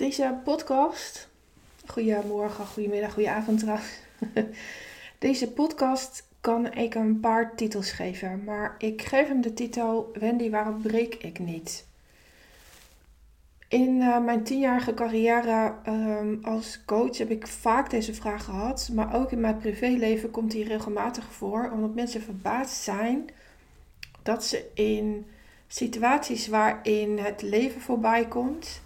Deze 0.00 0.38
podcast, 0.44 1.28
goedemorgen, 1.86 2.66
goedemiddag, 2.66 3.12
goedenavond 3.12 3.58
trouwens. 3.58 3.88
Deze 5.18 5.50
podcast 5.50 6.28
kan 6.40 6.72
ik 6.72 6.94
een 6.94 7.20
paar 7.20 7.54
titels 7.56 7.90
geven, 7.90 8.44
maar 8.44 8.74
ik 8.78 9.02
geef 9.02 9.28
hem 9.28 9.40
de 9.40 9.54
titel 9.54 10.10
Wendy, 10.18 10.50
waarom 10.50 10.82
breek 10.82 11.14
ik 11.14 11.38
niet? 11.38 11.86
In 13.68 13.96
uh, 13.96 14.24
mijn 14.24 14.42
tienjarige 14.42 14.94
carrière 14.94 15.74
um, 15.86 16.38
als 16.42 16.84
coach 16.84 17.18
heb 17.18 17.30
ik 17.30 17.46
vaak 17.46 17.90
deze 17.90 18.14
vraag 18.14 18.44
gehad, 18.44 18.90
maar 18.92 19.14
ook 19.14 19.32
in 19.32 19.40
mijn 19.40 19.58
privéleven 19.58 20.30
komt 20.30 20.50
die 20.50 20.64
regelmatig 20.64 21.32
voor, 21.32 21.70
omdat 21.72 21.94
mensen 21.94 22.22
verbaasd 22.22 22.82
zijn 22.82 23.30
dat 24.22 24.44
ze 24.44 24.70
in 24.74 25.26
situaties 25.66 26.48
waarin 26.48 27.18
het 27.18 27.42
leven 27.42 27.80
voorbij 27.80 28.28
komt, 28.28 28.80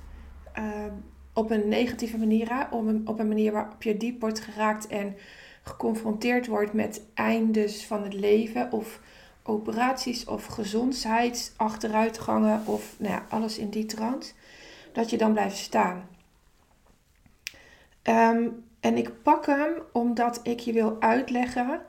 uh, 0.58 0.84
op 1.32 1.50
een 1.50 1.68
negatieve 1.68 2.18
manier, 2.18 2.66
op 2.70 2.86
een, 2.86 3.08
op 3.08 3.18
een 3.18 3.28
manier 3.28 3.52
waarop 3.52 3.82
je 3.82 3.96
diep 3.96 4.20
wordt 4.20 4.40
geraakt 4.40 4.86
en 4.86 5.16
geconfronteerd 5.62 6.46
wordt 6.46 6.72
met 6.72 7.02
eindes 7.14 7.86
van 7.86 8.02
het 8.02 8.14
leven 8.14 8.72
of 8.72 9.00
operaties 9.42 10.24
of 10.24 10.46
gezondheidsachteruitgangen 10.46 12.66
of 12.66 12.94
nou 12.98 13.12
ja, 13.12 13.26
alles 13.28 13.58
in 13.58 13.70
die 13.70 13.86
trant, 13.86 14.34
dat 14.92 15.10
je 15.10 15.16
dan 15.16 15.32
blijft 15.32 15.56
staan. 15.56 16.08
Um, 18.02 18.64
en 18.80 18.96
ik 18.96 19.22
pak 19.22 19.46
hem 19.46 19.72
omdat 19.92 20.40
ik 20.42 20.60
je 20.60 20.72
wil 20.72 20.96
uitleggen 21.00 21.80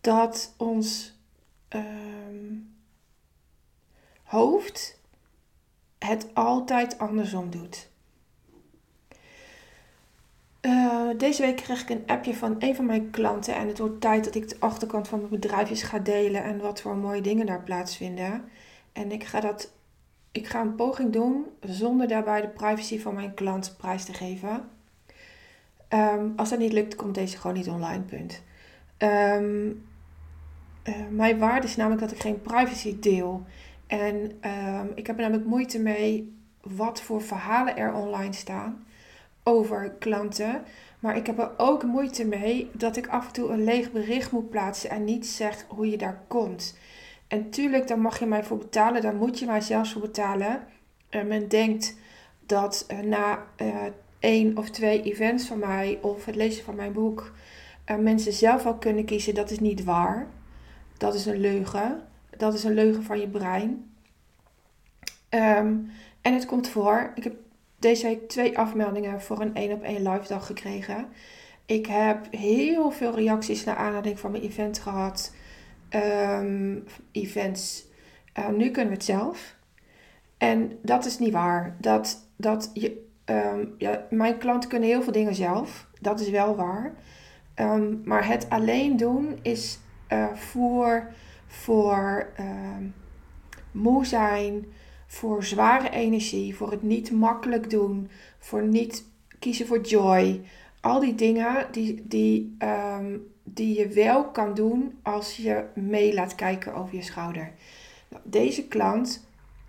dat 0.00 0.54
ons 0.56 1.16
um, 1.68 2.74
hoofd 4.22 5.00
het 5.98 6.34
altijd 6.34 6.98
andersom 6.98 7.50
doet. 7.50 7.90
Uh, 10.60 11.07
deze 11.18 11.42
week 11.42 11.56
kreeg 11.56 11.82
ik 11.82 11.88
een 11.88 12.06
appje 12.06 12.34
van 12.34 12.56
een 12.58 12.74
van 12.74 12.86
mijn 12.86 13.10
klanten 13.10 13.54
en 13.54 13.68
het 13.68 13.78
wordt 13.78 14.00
tijd 14.00 14.24
dat 14.24 14.34
ik 14.34 14.48
de 14.48 14.56
achterkant 14.58 15.08
van 15.08 15.18
mijn 15.18 15.30
bedrijfjes 15.30 15.82
ga 15.82 15.98
delen 15.98 16.42
en 16.42 16.58
wat 16.58 16.80
voor 16.80 16.96
mooie 16.96 17.20
dingen 17.20 17.46
daar 17.46 17.62
plaatsvinden. 17.62 18.44
En 18.92 19.12
ik 19.12 19.24
ga 19.24 19.40
dat, 19.40 19.72
ik 20.32 20.46
ga 20.46 20.60
een 20.60 20.74
poging 20.74 21.12
doen 21.12 21.46
zonder 21.60 22.08
daarbij 22.08 22.40
de 22.40 22.48
privacy 22.48 23.00
van 23.00 23.14
mijn 23.14 23.34
klant 23.34 23.74
prijs 23.78 24.04
te 24.04 24.12
geven. 24.12 24.68
Um, 25.88 26.32
als 26.36 26.50
dat 26.50 26.58
niet 26.58 26.72
lukt, 26.72 26.96
komt 26.96 27.14
deze 27.14 27.36
gewoon 27.36 27.56
niet 27.56 27.68
online, 27.68 28.02
punt. 28.02 28.42
Um, 28.98 29.86
uh, 30.84 30.94
mijn 31.10 31.38
waarde 31.38 31.66
is 31.66 31.76
namelijk 31.76 32.00
dat 32.00 32.12
ik 32.12 32.20
geen 32.20 32.42
privacy 32.42 32.98
deel. 33.00 33.46
En 33.86 34.14
um, 34.14 34.92
ik 34.94 35.06
heb 35.06 35.16
er 35.16 35.22
namelijk 35.22 35.48
moeite 35.48 35.78
mee 35.78 36.36
wat 36.62 37.00
voor 37.00 37.22
verhalen 37.22 37.76
er 37.76 37.92
online 37.92 38.32
staan 38.32 38.86
over 39.42 39.90
klanten. 39.90 40.62
Maar 40.98 41.16
ik 41.16 41.26
heb 41.26 41.38
er 41.38 41.50
ook 41.56 41.82
moeite 41.82 42.24
mee 42.24 42.70
dat 42.72 42.96
ik 42.96 43.08
af 43.08 43.26
en 43.26 43.32
toe 43.32 43.50
een 43.50 43.64
leeg 43.64 43.92
bericht 43.92 44.30
moet 44.30 44.50
plaatsen 44.50 44.90
en 44.90 45.04
niet 45.04 45.26
zeg 45.26 45.64
hoe 45.68 45.90
je 45.90 45.98
daar 45.98 46.22
komt. 46.26 46.78
En 47.28 47.50
tuurlijk, 47.50 47.88
daar 47.88 47.98
mag 47.98 48.18
je 48.18 48.26
mij 48.26 48.44
voor 48.44 48.58
betalen, 48.58 49.02
daar 49.02 49.14
moet 49.14 49.38
je 49.38 49.46
mij 49.46 49.60
zelfs 49.60 49.92
voor 49.92 50.00
betalen. 50.00 50.66
Uh, 51.10 51.24
men 51.24 51.48
denkt 51.48 51.96
dat 52.46 52.86
uh, 52.92 52.98
na 52.98 53.46
uh, 53.56 53.74
één 54.18 54.56
of 54.56 54.70
twee 54.70 55.02
events 55.02 55.46
van 55.46 55.58
mij 55.58 55.98
of 56.02 56.24
het 56.24 56.34
lezen 56.34 56.64
van 56.64 56.74
mijn 56.74 56.92
boek 56.92 57.32
mensen 58.00 58.32
zelf 58.32 58.66
al 58.66 58.74
kunnen 58.74 59.04
kiezen. 59.04 59.34
Dat 59.34 59.50
is 59.50 59.58
niet 59.58 59.84
waar. 59.84 60.26
Dat 60.96 61.14
is 61.14 61.26
een 61.26 61.40
leugen. 61.40 62.02
Dat 62.36 62.54
is 62.54 62.64
een 62.64 62.74
leugen 62.74 63.02
van 63.02 63.20
je 63.20 63.28
brein. 63.28 63.90
Um, 65.30 65.90
en 66.22 66.34
het 66.34 66.46
komt 66.46 66.68
voor. 66.68 67.12
Ik 67.14 67.24
heb 67.24 67.36
deze 67.78 68.06
week 68.06 68.28
twee 68.28 68.58
afmeldingen 68.58 69.20
voor 69.22 69.40
een 69.40 69.54
1 69.54 69.72
op 69.72 69.82
1 69.82 70.08
live 70.08 70.28
dag 70.28 70.46
gekregen. 70.46 71.08
Ik 71.66 71.86
heb 71.86 72.26
heel 72.30 72.90
veel 72.90 73.14
reacties 73.14 73.64
naar 73.64 73.76
aanleiding 73.76 74.18
van 74.18 74.30
mijn 74.30 74.42
event 74.42 74.78
gehad. 74.78 75.34
Um, 75.90 76.84
events. 77.12 77.86
Uh, 78.38 78.48
nu 78.48 78.70
kunnen 78.70 78.90
we 78.90 78.96
het 78.96 79.04
zelf. 79.04 79.56
En 80.38 80.78
dat 80.82 81.04
is 81.04 81.18
niet 81.18 81.32
waar. 81.32 81.76
Dat, 81.80 82.28
dat 82.36 82.70
je, 82.74 83.06
um, 83.24 83.74
ja, 83.78 84.06
mijn 84.10 84.38
klanten 84.38 84.70
kunnen 84.70 84.88
heel 84.88 85.02
veel 85.02 85.12
dingen 85.12 85.34
zelf. 85.34 85.86
Dat 86.00 86.20
is 86.20 86.30
wel 86.30 86.56
waar. 86.56 86.94
Um, 87.56 88.00
maar 88.04 88.26
het 88.26 88.50
alleen 88.50 88.96
doen 88.96 89.38
is 89.42 89.78
uh, 90.12 90.32
voor, 90.34 91.12
voor 91.46 92.32
moe 93.72 94.06
zijn 94.06 94.66
voor 95.10 95.44
zware 95.44 95.90
energie, 95.90 96.56
voor 96.56 96.70
het 96.70 96.82
niet 96.82 97.10
makkelijk 97.10 97.70
doen, 97.70 98.10
voor 98.38 98.62
niet 98.62 99.04
kiezen 99.38 99.66
voor 99.66 99.80
joy. 99.80 100.40
Al 100.80 101.00
die 101.00 101.14
dingen 101.14 101.66
die, 101.72 102.02
die, 102.06 102.56
um, 102.58 103.32
die 103.44 103.78
je 103.78 103.88
wel 103.88 104.30
kan 104.30 104.54
doen 104.54 104.98
als 105.02 105.36
je 105.36 105.64
mee 105.74 106.14
laat 106.14 106.34
kijken 106.34 106.74
over 106.74 106.94
je 106.94 107.02
schouder. 107.02 107.52
Nou, 108.08 108.22
deze 108.26 108.66
klant 108.66 109.26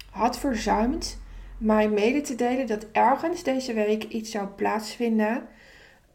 had 0.09 0.39
verzuimd 0.39 1.22
mij 1.57 1.89
mede 1.89 2.21
te 2.21 2.35
delen 2.35 2.67
dat 2.67 2.85
ergens 2.91 3.44
deze 3.44 3.73
week 3.73 4.03
iets 4.03 4.31
zou 4.31 4.47
plaatsvinden. 4.47 5.47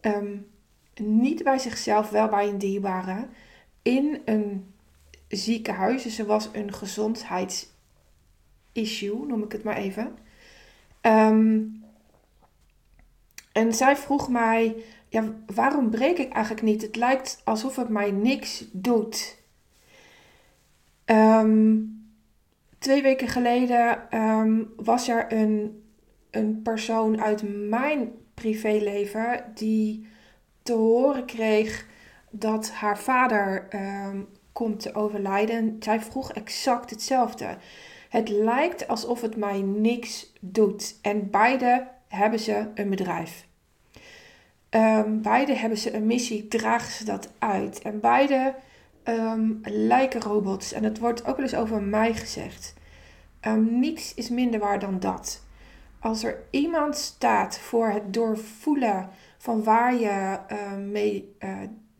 Um, 0.01 0.47
niet 0.97 1.43
bij 1.43 1.59
zichzelf, 1.59 2.11
wel 2.11 2.29
bij 2.29 2.49
een 2.49 2.59
dierbare. 2.59 3.27
In 3.83 4.23
een 4.25 4.75
ziekenhuis. 5.29 6.03
Dus 6.03 6.19
er 6.19 6.27
was 6.27 6.49
een 6.53 6.73
gezondheids 6.73 7.74
issue, 8.75 9.27
noem 9.27 9.43
ik 9.43 9.53
het 9.53 9.65
maar 9.65 9.77
even. 9.77 10.19
Um, 11.03 11.83
en 13.53 13.75
zij 13.75 13.97
vroeg 13.97 14.29
mij, 14.29 14.77
ja, 15.09 15.35
waarom 15.55 15.91
breek 15.91 16.19
ik 16.19 16.33
eigenlijk 16.33 16.67
niet? 16.67 16.83
Het 16.83 16.97
lijkt 16.97 17.41
alsof 17.45 17.77
het 17.77 17.89
mij 17.89 18.11
niks 18.11 18.65
doet. 18.73 19.43
Um, 21.05 21.93
twee 22.79 23.03
weken 23.03 23.29
geleden 23.29 24.19
um, 24.21 24.73
was 24.77 25.09
er 25.09 25.33
een, 25.33 25.83
een 26.31 26.63
persoon 26.63 27.23
uit 27.23 27.69
mijn 27.69 28.13
privéleven 28.35 29.45
die 29.55 30.07
te 30.63 30.73
horen 30.73 31.27
kreeg 31.27 31.87
dat 32.31 32.71
haar 32.71 32.99
vader 32.99 33.69
komt 34.53 34.81
te 34.81 34.95
overlijden. 34.95 35.77
Zij 35.81 36.01
vroeg 36.01 36.33
exact 36.33 36.91
hetzelfde. 36.91 37.57
Het 38.15 38.29
lijkt 38.29 38.89
alsof 38.89 39.21
het 39.21 39.37
mij 39.37 39.61
niks 39.63 40.33
doet. 40.41 40.99
En 41.03 41.31
beide 41.31 41.87
hebben 42.09 42.39
ze 42.39 42.67
een 42.75 42.91
bedrijf. 42.91 43.47
Um, 44.71 45.23
beide 45.23 45.55
hebben 45.55 45.79
ze 45.79 45.95
een 45.95 46.07
missie, 46.07 46.49
dragen 46.49 46.93
ze 46.93 47.05
dat 47.05 47.33
uit. 47.39 47.83
En 47.83 48.01
beide 48.01 48.55
um, 49.05 49.61
lijken 49.63 50.21
robots. 50.21 50.73
En 50.73 50.85
het 50.85 50.99
wordt 50.99 51.27
ook 51.27 51.37
wel 51.37 51.45
eens 51.45 51.55
over 51.55 51.83
mij 51.83 52.15
gezegd. 52.15 52.75
Um, 53.41 53.79
niets 53.79 54.15
is 54.15 54.29
minder 54.31 54.61
waar 54.61 54.79
dan 54.79 55.01
dat. 55.01 55.43
Als 56.01 56.25
er 56.25 56.43
iemand 56.51 56.97
staat 56.97 57.59
voor 57.59 57.89
het 57.89 58.13
doorvoelen 58.15 59.09
van 59.39 59.63
waar 59.65 59.95
je 59.95 60.39
mee 60.91 61.35
uh, 61.39 61.51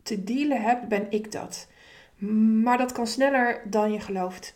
te 0.03 0.23
dealen 0.23 0.61
hebt, 0.61 0.87
ben 0.87 1.05
ik 1.09 1.31
dat. 1.31 1.67
Maar 2.63 2.77
dat 2.77 2.91
kan 2.91 3.07
sneller 3.07 3.61
dan 3.69 3.91
je 3.91 3.99
gelooft. 3.99 4.55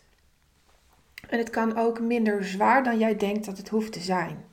En 1.30 1.38
het 1.38 1.50
kan 1.50 1.76
ook 1.76 2.00
minder 2.00 2.44
zwaar 2.44 2.84
dan 2.84 2.98
jij 2.98 3.16
denkt 3.16 3.44
dat 3.44 3.56
het 3.56 3.68
hoeft 3.68 3.92
te 3.92 4.00
zijn. 4.00 4.44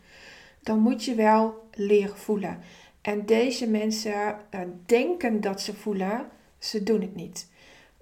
Dan 0.62 0.80
moet 0.80 1.04
je 1.04 1.16
wel 1.16 1.68
leren 1.72 2.18
voelen. 2.18 2.60
En 3.02 3.26
deze 3.26 3.70
mensen 3.70 4.14
uh, 4.14 4.62
denken 4.86 5.42
dat 5.42 5.62
ze 5.62 5.74
voelen, 5.74 6.30
ze 6.58 6.84
doen 6.84 7.02
het 7.02 7.16
niet. 7.16 7.52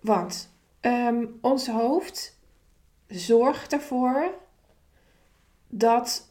Want 0.01 0.53
um, 0.81 1.37
ons 1.41 1.67
hoofd 1.67 2.39
zorgt 3.07 3.73
ervoor 3.73 4.33
dat 5.67 6.29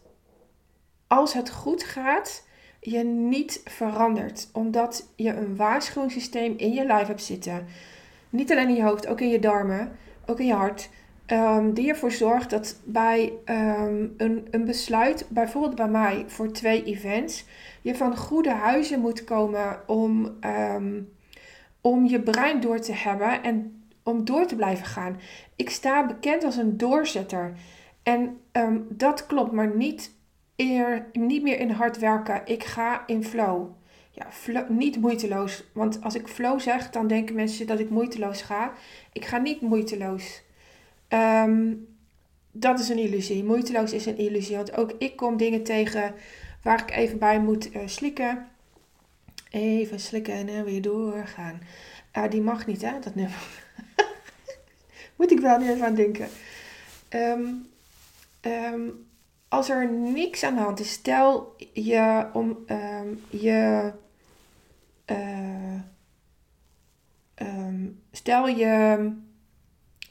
als 1.06 1.32
het 1.32 1.50
goed 1.50 1.84
gaat, 1.84 2.46
je 2.80 3.04
niet 3.04 3.60
verandert. 3.64 4.48
Omdat 4.52 5.08
je 5.16 5.34
een 5.34 5.56
waarschuwingssysteem 5.56 6.54
in 6.56 6.72
je 6.72 6.86
lijf 6.86 7.06
hebt 7.06 7.22
zitten. 7.22 7.66
Niet 8.30 8.50
alleen 8.50 8.68
in 8.68 8.74
je 8.74 8.82
hoofd, 8.82 9.06
ook 9.06 9.20
in 9.20 9.28
je 9.28 9.38
darmen, 9.38 9.96
ook 10.26 10.40
in 10.40 10.46
je 10.46 10.54
hart 10.54 10.88
um, 11.26 11.74
die 11.74 11.88
ervoor 11.88 12.12
zorgt 12.12 12.50
dat 12.50 12.80
bij 12.84 13.32
um, 13.44 14.14
een, 14.16 14.48
een 14.50 14.64
besluit, 14.64 15.26
bijvoorbeeld 15.28 15.74
bij 15.74 15.88
mij 15.88 16.24
voor 16.26 16.52
twee 16.52 16.84
events, 16.84 17.44
je 17.82 17.94
van 17.94 18.16
goede 18.16 18.50
huizen 18.52 19.00
moet 19.00 19.24
komen 19.24 19.88
om, 19.88 20.38
um, 20.74 21.12
om 21.80 22.04
je 22.04 22.20
brein 22.20 22.60
door 22.60 22.80
te 22.80 22.92
hebben 22.92 23.42
en 23.42 23.84
om 24.02 24.24
door 24.24 24.46
te 24.46 24.56
blijven 24.56 24.86
gaan. 24.86 25.20
Ik 25.56 25.70
sta 25.70 26.06
bekend 26.06 26.44
als 26.44 26.56
een 26.56 26.76
doorzetter. 26.76 27.54
En 28.02 28.40
dat 28.88 29.26
klopt, 29.26 29.52
maar 29.52 29.76
niet, 29.76 30.10
niet 31.12 31.42
meer 31.42 31.58
in 31.60 31.70
hard 31.70 31.98
werken. 31.98 32.42
Ik 32.44 32.64
ga 32.64 33.06
in 33.06 33.24
flow. 33.24 33.70
Ja, 34.10 34.26
flow, 34.30 34.68
niet 34.68 35.00
moeiteloos. 35.00 35.64
Want 35.72 36.02
als 36.02 36.14
ik 36.14 36.28
flow 36.28 36.60
zeg, 36.60 36.90
dan 36.90 37.06
denken 37.06 37.34
mensen 37.34 37.66
dat 37.66 37.78
ik 37.78 37.90
moeiteloos 37.90 38.42
ga. 38.42 38.72
Ik 39.12 39.24
ga 39.24 39.38
niet 39.38 39.60
moeiteloos. 39.60 40.42
Um, 41.14 41.86
dat 42.52 42.78
is 42.78 42.88
een 42.88 42.98
illusie. 42.98 43.44
Moeiteloos 43.44 43.92
is 43.92 44.06
een 44.06 44.18
illusie. 44.18 44.56
Want 44.56 44.76
ook 44.76 44.92
ik 44.98 45.16
kom 45.16 45.36
dingen 45.36 45.62
tegen 45.62 46.14
waar 46.62 46.80
ik 46.80 46.90
even 46.90 47.18
bij 47.18 47.40
moet 47.40 47.74
uh, 47.74 47.82
slikken. 47.86 48.48
Even 49.50 50.00
slikken 50.00 50.48
en 50.48 50.64
weer 50.64 50.82
doorgaan. 50.82 51.60
Uh, 52.16 52.30
die 52.30 52.40
mag 52.40 52.66
niet, 52.66 52.82
hè, 52.82 52.98
dat 53.00 53.14
nummer. 53.14 53.64
moet 55.16 55.30
ik 55.30 55.40
wel 55.40 55.62
even 55.62 55.86
aan 55.86 55.94
denken. 55.94 56.28
Um, 57.10 57.66
um, 58.40 59.06
als 59.48 59.70
er 59.70 59.90
niks 59.92 60.42
aan 60.42 60.54
de 60.54 60.60
hand 60.60 60.80
is, 60.80 60.92
stel 60.92 61.54
je 61.72 62.26
om 62.32 62.64
je. 63.30 63.92
Uh, 65.10 65.82
stel 68.12 68.48
je 68.48 69.12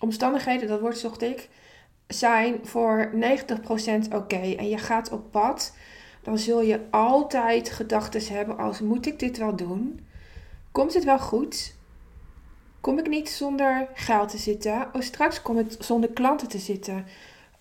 omstandigheden, 0.03 0.67
dat 0.67 0.79
wordt 0.79 0.97
zocht 0.97 1.21
ik, 1.21 1.49
zijn 2.07 2.59
voor 2.63 3.11
90% 3.13 3.17
oké 4.11 4.55
en 4.57 4.69
je 4.69 4.77
gaat 4.77 5.11
op 5.11 5.31
pad, 5.31 5.75
dan 6.21 6.37
zul 6.37 6.61
je 6.61 6.79
altijd 6.89 7.69
gedachten 7.69 8.35
hebben 8.35 8.57
als 8.57 8.79
moet 8.81 9.05
ik 9.05 9.19
dit 9.19 9.37
wel 9.37 9.55
doen? 9.55 9.99
Komt 10.71 10.93
het 10.93 11.03
wel 11.03 11.19
goed? 11.19 11.75
Kom 12.81 12.99
ik 12.99 13.07
niet 13.07 13.29
zonder 13.29 13.87
geld 13.93 14.29
te 14.29 14.37
zitten? 14.37 14.89
Oh, 14.93 15.01
straks 15.01 15.41
kom 15.41 15.57
ik 15.57 15.75
zonder 15.79 16.09
klanten 16.09 16.47
te 16.47 16.57
zitten. 16.57 17.05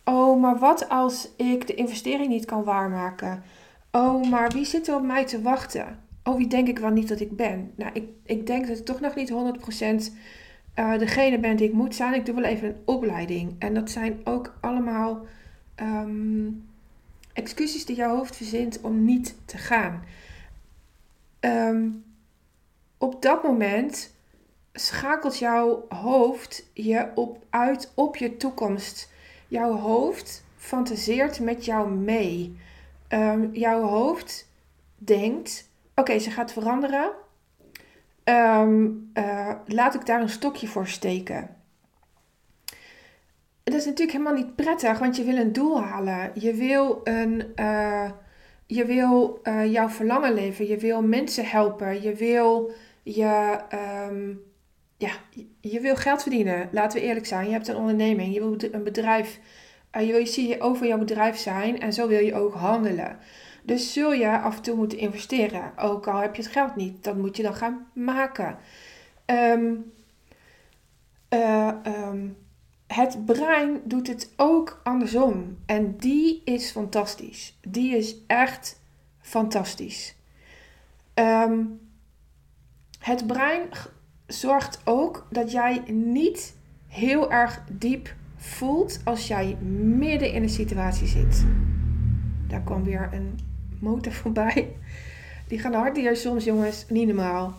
Oh, 0.05 0.41
maar 0.41 0.59
wat 0.59 0.89
als 0.89 1.29
ik 1.37 1.67
de 1.67 1.75
investering 1.75 2.29
niet 2.29 2.45
kan 2.45 2.65
waarmaken? 2.65 3.43
Oh, 3.91 4.31
maar 4.31 4.51
wie 4.51 4.65
zit 4.65 4.89
er 4.89 4.95
op 4.95 5.03
mij 5.03 5.25
te 5.25 5.43
wachten? 5.43 6.01
Oh, 6.25 6.37
wie 6.37 6.47
denk 6.47 6.69
ik 6.69 6.79
wel 6.79 6.91
niet 6.91 7.09
dat 7.09 7.21
ik 7.21 7.37
ben? 7.37 7.73
Nou, 7.77 7.91
ik, 7.93 8.05
ik 8.25 8.47
denk 8.47 8.67
dat 8.67 8.79
ik 8.79 8.85
toch 8.85 9.01
nog 9.01 9.15
niet 9.15 9.33
100% 9.33 10.13
uh, 10.75 10.99
degene 10.99 11.39
ben 11.39 11.57
die 11.57 11.69
ik 11.69 11.75
moet 11.75 11.95
zijn. 11.95 12.15
Ik 12.15 12.27
doe 12.27 12.35
wel 12.35 12.45
even 12.45 12.69
een 12.69 12.83
opleiding. 12.85 13.55
En 13.59 13.75
dat 13.75 13.91
zijn 13.91 14.21
ook 14.25 14.55
allemaal 14.61 15.27
um, 15.77 16.69
excuses 17.33 17.85
die 17.85 17.97
jouw 17.97 18.17
hoofd 18.17 18.37
verzint 18.37 18.81
om 18.81 19.05
niet 19.05 19.37
te 19.45 19.59
gaan. 19.59 20.05
Um, 21.41 22.05
op 22.99 23.23
dat 23.23 23.43
moment 23.43 24.15
schakelt 24.73 25.39
jouw 25.39 25.85
hoofd 25.89 26.71
je 26.73 27.11
op, 27.15 27.45
uit 27.51 27.93
op 27.95 28.17
je 28.17 28.37
toekomst. 28.37 29.11
Jouw 29.49 29.77
hoofd 29.77 30.45
fantaseert 30.57 31.41
met 31.41 31.65
jou 31.65 31.91
mee. 31.91 32.57
Um, 33.09 33.55
jouw 33.55 33.83
hoofd 33.83 34.49
denkt: 34.95 35.69
oké, 35.95 36.19
ze 36.19 36.31
gaat 36.31 36.53
veranderen. 36.53 37.11
Um, 38.33 39.13
laat 39.67 39.95
ik 39.95 40.07
daar 40.07 40.21
een 40.21 40.29
stokje 40.29 40.67
voor 40.67 40.87
steken. 40.87 41.57
Dat 43.65 43.75
is 43.75 43.85
natuurlijk 43.85 44.19
helemaal 44.19 44.45
niet 44.45 44.57
prettig, 44.57 44.99
want 44.99 45.17
je 45.17 45.25
wil 45.25 45.37
een 45.37 45.53
doel 45.53 45.83
halen. 45.83 46.31
Je 46.35 46.55
wil, 46.55 47.01
een, 47.05 47.53
uh, 47.57 48.11
je 48.67 48.85
wil 48.85 49.41
uh, 49.43 49.73
jouw 49.73 49.89
verlangen 49.89 50.35
leven. 50.35 50.67
Je 50.67 50.77
wil 50.77 51.03
mensen 51.03 51.47
helpen. 51.47 52.03
Je 52.03 52.15
wil, 52.15 52.73
je, 53.03 53.59
um, 54.09 54.41
ja, 54.97 55.11
je 55.61 55.81
wil 55.81 55.97
geld 55.97 56.23
verdienen. 56.23 56.69
Laten 56.73 57.01
we 57.01 57.07
eerlijk 57.07 57.27
zijn. 57.27 57.47
Je 57.47 57.53
hebt 57.53 57.69
een 57.69 57.77
onderneming. 57.77 58.35
Je 58.35 58.41
wil 58.41 58.57
een 58.73 58.85
bedrijf. 58.85 59.41
je 59.93 60.13
wil 60.13 60.45
je 60.45 60.61
over 60.61 60.87
jouw 60.87 60.99
bedrijf 60.99 61.37
zijn. 61.37 61.81
En 61.81 61.93
zo 61.93 62.09
wil 62.09 62.21
je 62.25 62.35
ook 62.35 62.55
handelen. 62.55 63.19
Dus 63.63 63.93
zul 63.93 64.13
je 64.13 64.39
af 64.39 64.57
en 64.57 64.63
toe 64.63 64.77
moeten 64.77 64.99
investeren. 64.99 65.79
Ook 65.79 66.07
al 66.07 66.21
heb 66.21 66.35
je 66.35 66.43
het 66.43 66.51
geld 66.53 66.77
niet, 66.77 67.05
dat 67.05 67.17
moet 67.17 67.37
je 67.37 67.43
dan 67.43 67.55
gaan 67.55 67.87
maken. 67.95 68.59
Um, 69.27 69.93
uh, 71.31 71.73
um, 71.87 72.37
het 72.87 73.25
brein 73.25 73.81
doet 73.85 74.07
het 74.07 74.33
ook 74.37 74.81
andersom. 74.85 75.59
En 75.67 75.97
die 75.97 76.43
is 76.45 76.71
fantastisch. 76.71 77.59
Die 77.61 77.97
is 77.97 78.17
echt 78.27 78.81
fantastisch. 79.21 80.17
Um, 81.15 81.81
het 82.99 83.27
brein 83.27 83.69
zorgt 84.27 84.81
ook 84.85 85.27
dat 85.31 85.53
jij 85.53 85.83
niet 85.87 86.57
heel 86.87 87.33
erg 87.33 87.63
diep 87.71 88.15
voelt 88.37 89.01
als 89.05 89.27
jij 89.27 89.57
midden 89.97 90.33
in 90.33 90.43
een 90.43 90.49
situatie 90.49 91.07
zit. 91.07 91.45
Daar 92.49 92.63
kwam 92.63 92.85
weer 92.85 93.09
een 93.13 93.39
motor 93.83 94.13
voorbij. 94.13 94.77
Die 95.49 95.59
gaan 95.59 95.75
hard 95.75 96.19
soms, 96.19 96.45
jongens. 96.45 96.87
Niet 96.89 97.07
normaal. 97.07 97.55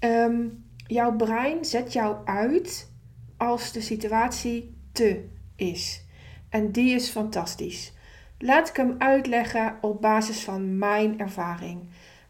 Um, 0.00 0.64
jouw 0.86 1.16
brein 1.16 1.64
zet 1.64 1.92
jou 1.92 2.16
uit 2.24 2.90
als 3.36 3.72
de 3.72 3.80
situatie 3.80 4.74
te 4.92 5.24
is. 5.56 6.04
En 6.48 6.72
die 6.72 6.94
is 6.94 7.08
fantastisch. 7.08 7.92
Laat 8.38 8.68
ik 8.68 8.76
hem 8.76 8.94
uitleggen 8.98 9.78
op 9.80 10.00
basis 10.00 10.44
van 10.44 10.78
mijn 10.78 11.18
ervaring. 11.18 11.80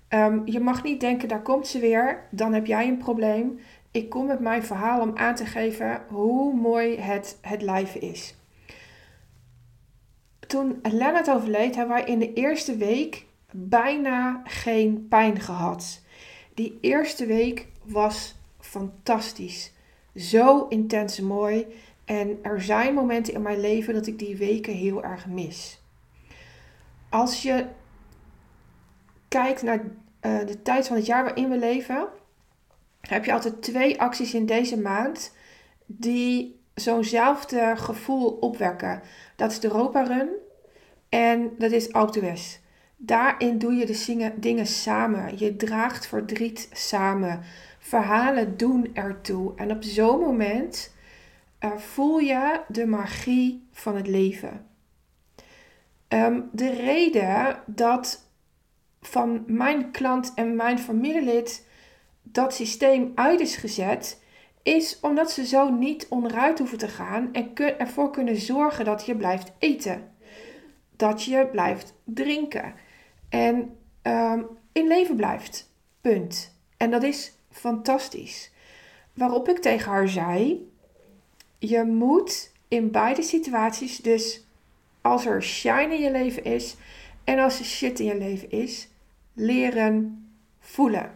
Um, 0.09 0.43
je 0.45 0.61
mag 0.61 0.83
niet 0.83 1.01
denken, 1.01 1.29
daar 1.29 1.43
komt 1.43 1.67
ze 1.67 1.79
weer, 1.79 2.27
dan 2.31 2.53
heb 2.53 2.67
jij 2.67 2.89
een 2.89 2.99
probleem. 2.99 3.59
Ik 3.91 4.09
kom 4.09 4.27
met 4.27 4.41
mijn 4.41 4.65
verhaal 4.65 5.01
om 5.01 5.17
aan 5.17 5.35
te 5.35 5.47
geven 5.47 6.01
hoe 6.09 6.55
mooi 6.55 6.99
het, 6.99 7.39
het 7.41 7.63
lijf 7.63 7.95
is. 7.95 8.35
Toen 10.47 10.79
Lennart 10.83 11.31
overleed, 11.31 11.75
hebben 11.75 11.97
wij 11.97 12.05
in 12.05 12.19
de 12.19 12.33
eerste 12.33 12.77
week 12.77 13.27
bijna 13.51 14.41
geen 14.45 15.07
pijn 15.09 15.41
gehad. 15.41 16.01
Die 16.55 16.79
eerste 16.81 17.27
week 17.27 17.69
was 17.85 18.35
fantastisch. 18.61 19.73
Zo 20.15 20.67
intens 20.69 21.21
mooi. 21.21 21.67
En 22.05 22.39
er 22.43 22.63
zijn 22.63 22.95
momenten 22.95 23.35
in 23.35 23.43
mijn 23.43 23.61
leven 23.61 23.95
dat 23.95 24.07
ik 24.07 24.19
die 24.19 24.37
weken 24.37 24.73
heel 24.73 25.03
erg 25.03 25.27
mis. 25.27 25.83
Als 27.09 27.43
je 27.43 27.67
kijkt 29.29 29.63
naar 29.63 29.81
uh, 29.81 30.47
de 30.47 30.63
tijd 30.63 30.87
van 30.87 30.97
het 30.97 31.07
jaar 31.07 31.25
waarin 31.25 31.51
we 31.51 31.59
leven, 31.59 32.09
heb 33.01 33.25
je 33.25 33.33
altijd 33.33 33.63
twee 33.63 34.01
acties 34.01 34.35
in 34.35 34.47
deze 34.47 34.81
maand 34.81 35.33
die 35.87 36.56
zo'nzelfde 36.77 37.73
gevoel 37.77 38.31
opwekken. 38.31 39.03
Dat 39.37 39.51
is 39.51 39.61
de 39.61 39.69
Europa 39.69 40.03
Run 40.03 40.29
en 41.09 41.51
dat 41.59 41.71
is 41.71 41.93
Alpe 41.93 42.35
Daarin 42.97 43.59
doe 43.59 43.75
je 43.75 43.87
de 43.87 44.33
dingen 44.37 44.67
samen. 44.67 45.39
Je 45.39 45.57
draagt 45.57 46.07
verdriet 46.07 46.69
samen. 46.73 47.41
Verhalen 47.79 48.57
doen 48.57 48.91
ertoe. 48.95 49.53
En 49.57 49.71
op 49.71 49.83
zo'n 49.83 50.21
moment 50.21 50.95
uh, 51.61 51.77
voel 51.77 52.19
je 52.19 52.61
de 52.69 52.87
magie 52.87 53.69
van 53.73 53.97
het 53.97 54.07
leven. 54.07 54.67
Um, 56.09 56.49
de 56.53 56.71
reden 56.71 57.63
dat 57.67 58.25
van 59.01 59.45
mijn 59.47 59.91
klant 59.91 60.33
en 60.35 60.57
mijn 60.57 60.79
familielid 60.79 61.67
dat 62.23 62.55
systeem 62.55 63.13
uit 63.15 63.41
is 63.41 63.57
gezet, 63.57 64.21
is 64.67 65.01
omdat 65.01 65.31
ze 65.31 65.47
zo 65.47 65.71
niet 65.71 66.07
onderuit 66.09 66.59
hoeven 66.59 66.79
te 66.79 66.89
gaan 66.89 67.33
en 67.33 67.55
ervoor 67.79 68.11
kunnen 68.11 68.37
zorgen 68.37 68.85
dat 68.85 69.07
je 69.07 69.17
blijft 69.17 69.53
eten. 69.59 70.11
Dat 70.97 71.25
je 71.25 71.49
blijft 71.53 71.95
drinken 72.05 72.75
en 73.29 73.77
um, 74.03 74.47
in 74.73 74.87
leven 74.87 75.17
blijft. 75.17 75.71
Punt. 76.01 76.57
En 76.77 76.91
dat 76.91 77.03
is 77.03 77.33
fantastisch. 77.51 78.51
Waarop 79.13 79.49
ik 79.49 79.59
tegen 79.59 79.91
haar 79.91 80.09
zei: 80.09 80.71
Je 81.59 81.85
moet 81.85 82.53
in 82.69 82.91
beide 82.91 83.23
situaties, 83.23 83.99
dus 83.99 84.47
als 85.01 85.27
er 85.27 85.43
shine 85.43 85.95
in 85.95 86.01
je 86.01 86.11
leven 86.11 86.45
is 86.45 86.77
en 87.25 87.39
als 87.39 87.59
er 87.59 87.65
shit 87.65 88.01
in 88.01 88.07
je 88.07 88.17
leven 88.17 88.51
is, 88.51 88.89
leren 89.33 90.29
voelen. 90.59 91.16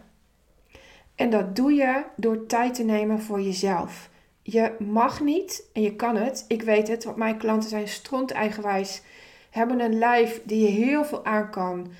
En 1.21 1.29
dat 1.29 1.55
doe 1.55 1.73
je 1.73 2.03
door 2.15 2.45
tijd 2.45 2.73
te 2.73 2.83
nemen 2.83 3.21
voor 3.21 3.41
jezelf. 3.41 4.09
Je 4.41 4.75
mag 4.79 5.21
niet 5.21 5.69
en 5.73 5.81
je 5.81 5.95
kan 5.95 6.15
het. 6.15 6.45
Ik 6.47 6.61
weet 6.61 6.87
het, 6.87 7.03
want 7.03 7.17
mijn 7.17 7.37
klanten 7.37 7.69
zijn 7.69 7.87
stront 7.87 8.31
eigenwijs 8.31 9.01
hebben 9.49 9.79
een 9.79 9.97
lijf 9.97 10.41
die 10.43 10.61
je 10.61 10.85
heel 10.85 11.05
veel 11.05 11.25
aan 11.25 11.49
kan. 11.49 11.91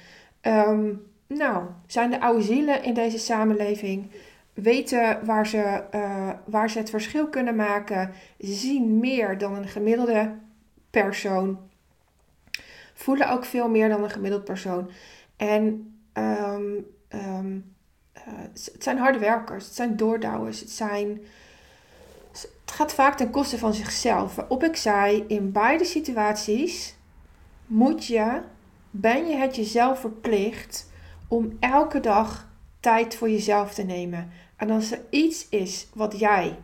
Ehm, 0.42 0.94
nou, 1.28 1.66
zijn 1.86 2.10
de 2.10 2.22
oude 2.22 2.42
zielen 2.42 2.84
in 2.84 2.94
deze 2.94 3.18
samenleving. 3.18 4.12
Weten 4.54 5.26
waar 5.26 5.48
ze, 5.48 5.84
uh, 5.96 6.30
waar 6.46 6.70
ze 6.70 6.78
het 6.78 6.90
verschil 6.90 7.28
kunnen 7.28 7.56
maken. 7.56 8.12
Zien 8.38 9.00
meer 9.00 9.38
dan 9.38 9.56
een 9.56 9.68
gemiddelde 9.68 10.36
persoon. 10.90 11.60
Voelen 12.94 13.32
ook 13.32 13.46
veel 13.46 13.70
meer 13.70 13.90
dan 13.90 14.04
een 14.04 14.10
gemiddeld 14.10 14.44
persoon. 14.44 14.90
En 15.38 15.94
um, 16.14 16.86
um, 17.10 17.74
uh, 18.28 18.34
het 18.74 18.84
zijn 18.84 18.98
harde 18.98 19.20
werkers. 19.20 19.66
Het 19.66 19.76
zijn 19.76 19.96
doordouwers. 19.96 20.60
Het 20.60 20.72
zijn 20.72 21.22
het 22.72 22.80
gaat 22.80 22.94
vaak 22.94 23.18
ten 23.18 23.30
koste 23.30 23.58
van 23.58 23.74
zichzelf. 23.74 24.36
Waarop 24.36 24.64
ik 24.64 24.76
zei, 24.76 25.24
in 25.28 25.52
beide 25.52 25.86
situaties 25.86 26.96
moet 27.66 28.06
je, 28.06 28.42
ben 28.90 29.28
je 29.28 29.36
het 29.36 29.56
jezelf 29.56 30.00
verplicht 30.00 30.92
om 31.28 31.58
elke 31.60 32.00
dag 32.00 32.50
tijd 32.80 33.16
voor 33.16 33.30
jezelf 33.30 33.74
te 33.74 33.84
nemen. 33.84 34.30
En 34.56 34.70
als 34.70 34.92
er 34.92 35.00
iets 35.10 35.50
is 35.50 35.88
wat 35.94 36.20
jij, 36.20 36.58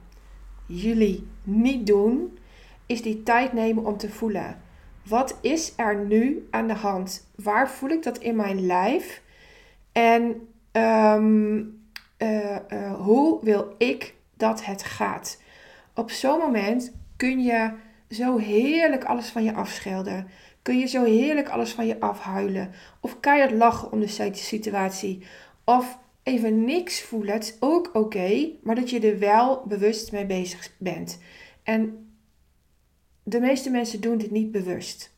jullie 0.66 1.28
niet 1.44 1.88
doen, 1.88 2.38
is 2.86 3.02
die 3.02 3.24
tijd 3.24 3.54
nemen 3.54 3.86
om 3.86 3.98
te 3.98 4.10
voelen. 4.10 4.62
Wat 5.04 5.38
is 5.42 5.74
er 5.76 6.06
nu 6.06 6.48
aan 6.52 6.68
de 6.68 6.74
hand? 6.74 7.28
Waar 7.36 7.70
voel 7.70 7.90
ik 7.90 8.04
dat 8.04 8.18
in 8.18 8.36
mijn 8.36 8.66
lijf? 8.66 9.22
En 9.92 10.48
ehm, 10.78 11.64
eh, 12.18 12.56
eh, 12.56 12.94
hoe 12.94 13.40
wil 13.44 13.76
ik 13.78 14.14
dat 14.38 14.66
het 14.66 14.84
gaat? 14.84 15.42
Op 15.94 16.12
zo'n 16.12 16.40
moment 16.40 16.92
kun 17.16 17.44
je 17.44 17.72
zo 18.10 18.38
heerlijk 18.38 19.04
alles 19.04 19.30
van 19.30 19.44
je 19.44 19.54
afschelden. 19.54 20.28
Kun 20.62 20.78
je 20.78 20.86
zo 20.86 21.04
heerlijk 21.04 21.50
alles 21.50 21.72
van 21.72 21.88
je 21.88 22.00
afhuilen. 22.00 22.72
Of 23.00 23.20
keihard 23.20 23.52
lachen 23.52 23.92
om 23.92 24.00
de 24.00 24.30
situatie. 24.34 25.26
Of 25.64 26.00
even 26.24 26.66
niks 26.66 27.02
voelen. 27.02 27.34
Het 27.34 27.44
is 27.44 27.56
ook 27.60 27.90
oké, 27.94 28.50
maar 28.64 28.76
dat 28.76 28.90
je 28.90 29.00
er 29.00 29.20
wel 29.20 29.64
bewust 29.68 30.12
mee 30.12 30.26
bezig 30.26 30.72
bent. 30.78 31.20
En 31.64 32.12
de 33.24 33.40
meeste 33.40 33.70
mensen 33.70 34.02
doen 34.02 34.18
dit 34.18 34.32
niet 34.32 34.52
bewust. 34.52 35.16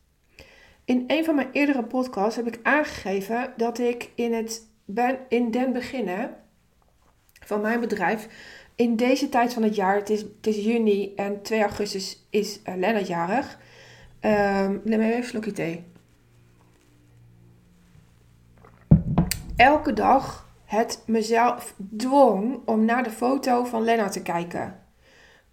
In 0.86 1.04
een 1.08 1.25
van 1.25 1.36
mijn 1.36 1.50
eerdere 1.51 1.84
podcasts 1.84 2.36
heb 2.36 2.48
ik 2.48 2.60
aangegeven 2.63 3.54
dat 3.58 3.80
ik 3.80 4.12
in, 4.16 4.34
het 4.34 4.69
ben, 4.93 5.17
in 5.27 5.51
den 5.51 5.74
beginnen 5.74 6.36
van 7.46 7.62
mijn 7.62 7.79
bedrijf, 7.79 8.27
in 8.75 8.96
deze 8.96 9.29
tijd 9.29 9.53
van 9.53 9.63
het 9.63 9.75
jaar, 9.75 9.96
het 9.96 10.10
is, 10.10 10.22
het 10.22 10.48
is 10.48 10.63
juni 10.63 11.15
en 11.15 11.41
2 11.41 11.62
augustus 11.62 12.25
is 12.29 12.60
uh, 12.65 12.75
Lennart 12.75 13.08
jarig. 13.08 13.60
Um, 14.22 14.81
neem 14.84 15.01
even 15.01 15.17
een 15.17 15.24
slokje 15.24 15.51
thee. 15.51 15.84
Elke 19.55 19.93
dag 19.93 20.50
het 20.65 21.03
mezelf 21.05 21.75
dwong 21.98 22.60
om 22.65 22.86
naar 22.86 23.03
de 23.03 23.12
foto 23.12 23.63
van 23.63 23.84
Lennart 23.84 24.12
te 24.12 24.22
kijken. 24.22 24.79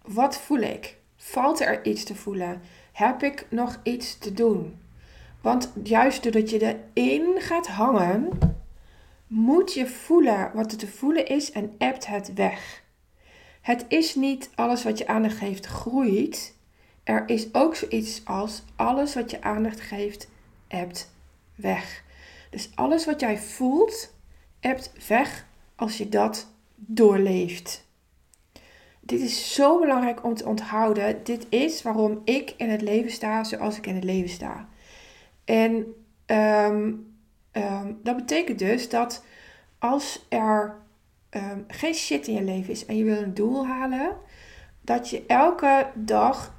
Wat 0.01 0.37
voel 0.37 0.59
ik? 0.59 0.97
Valt 1.15 1.61
er 1.61 1.85
iets 1.85 2.03
te 2.03 2.15
voelen? 2.15 2.61
Heb 2.91 3.23
ik 3.23 3.47
nog 3.49 3.79
iets 3.83 4.17
te 4.17 4.33
doen? 4.33 4.79
Want 5.41 5.73
juist 5.83 6.23
doordat 6.23 6.49
je 6.49 6.75
erin 6.93 7.41
gaat 7.41 7.67
hangen, 7.67 8.29
moet 9.27 9.73
je 9.73 9.87
voelen 9.87 10.51
wat 10.53 10.71
er 10.71 10.77
te 10.77 10.87
voelen 10.87 11.27
is 11.27 11.51
en 11.51 11.75
ebt 11.77 12.07
het 12.07 12.33
weg. 12.33 12.83
Het 13.61 13.85
is 13.87 14.15
niet 14.15 14.49
alles 14.55 14.83
wat 14.83 14.97
je 14.97 15.07
aandacht 15.07 15.37
geeft 15.37 15.65
groeit. 15.65 16.55
Er 17.03 17.23
is 17.29 17.53
ook 17.53 17.75
zoiets 17.75 18.21
als 18.25 18.63
alles 18.75 19.15
wat 19.15 19.31
je 19.31 19.41
aandacht 19.41 19.79
geeft 19.79 20.29
ebt 20.67 21.11
weg. 21.55 22.03
Dus 22.49 22.69
alles 22.75 23.05
wat 23.05 23.19
jij 23.19 23.37
voelt 23.37 24.13
ebt 24.59 25.07
weg 25.07 25.45
als 25.75 25.97
je 25.97 26.09
dat 26.09 26.47
doorleeft. 26.75 27.85
Dit 28.99 29.19
is 29.19 29.53
zo 29.53 29.79
belangrijk 29.79 30.23
om 30.23 30.35
te 30.35 30.45
onthouden. 30.45 31.23
Dit 31.23 31.45
is 31.49 31.81
waarom 31.81 32.21
ik 32.23 32.53
in 32.57 32.69
het 32.69 32.81
leven 32.81 33.11
sta 33.11 33.43
zoals 33.43 33.77
ik 33.77 33.87
in 33.87 33.95
het 33.95 34.03
leven 34.03 34.29
sta. 34.29 34.67
En 35.45 35.95
ehm, 36.25 36.93
ehm, 37.61 37.93
dat 38.03 38.15
betekent 38.15 38.59
dus 38.59 38.89
dat 38.89 39.23
als 39.79 40.25
er 40.29 40.75
um, 41.31 41.65
geen 41.67 41.93
shit 41.93 42.27
in 42.27 42.33
je 42.33 42.43
leven 42.43 42.71
is 42.71 42.85
en 42.85 42.97
je 42.97 43.03
wil 43.03 43.21
een 43.21 43.33
doel 43.33 43.67
halen, 43.67 44.17
dat 44.81 45.09
je 45.09 45.23
elke 45.27 45.87
dag, 45.93 46.53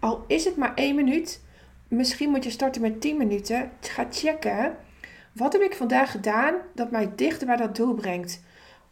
al 0.00 0.24
is 0.26 0.44
het 0.44 0.56
maar 0.56 0.74
één 0.74 0.94
minuut, 0.94 1.42
misschien 1.88 2.30
moet 2.30 2.44
je 2.44 2.50
starten 2.50 2.82
met 2.82 3.00
10 3.00 3.16
minuten, 3.16 3.70
gaat 3.80 4.18
checken. 4.18 4.76
Wat 5.32 5.52
heb 5.52 5.62
ik 5.62 5.74
vandaag 5.74 6.10
gedaan 6.10 6.54
dat 6.74 6.90
mij 6.90 7.12
dichter 7.16 7.46
bij 7.46 7.56
dat 7.56 7.76
doel 7.76 7.94
brengt? 7.94 8.42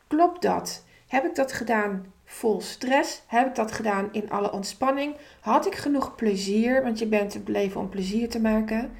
Klopt 0.06 0.42
dat? 0.42 0.84
Heb 1.06 1.24
ik 1.24 1.34
dat 1.34 1.52
gedaan 1.52 2.12
vol 2.24 2.60
stress? 2.60 3.22
Heb 3.26 3.46
ik 3.46 3.54
dat 3.54 3.72
gedaan 3.72 4.08
in 4.12 4.30
alle 4.30 4.52
ontspanning? 4.52 5.16
Had 5.40 5.66
ik 5.66 5.74
genoeg 5.74 6.14
plezier? 6.14 6.82
Want 6.82 6.98
je 6.98 7.06
bent 7.06 7.34
het 7.34 7.48
leven 7.48 7.80
om 7.80 7.88
plezier 7.88 8.28
te 8.28 8.40
maken. 8.40 8.92